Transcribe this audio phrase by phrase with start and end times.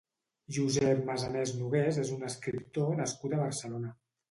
[0.55, 3.97] Josep Masanés Nogués és un escriptor nascut a Barcelona.